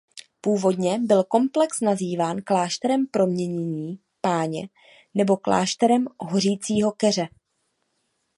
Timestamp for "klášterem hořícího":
5.37-6.91